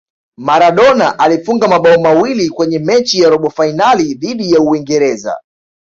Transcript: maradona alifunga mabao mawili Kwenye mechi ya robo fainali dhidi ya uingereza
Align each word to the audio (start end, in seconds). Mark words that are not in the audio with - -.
maradona 0.37 1.19
alifunga 1.19 1.67
mabao 1.67 1.99
mawili 2.01 2.49
Kwenye 2.49 2.79
mechi 2.79 3.19
ya 3.19 3.29
robo 3.29 3.49
fainali 3.49 4.13
dhidi 4.13 4.51
ya 4.53 4.59
uingereza 4.59 5.37